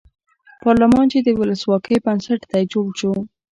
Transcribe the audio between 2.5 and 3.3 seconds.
دی جوړ شو.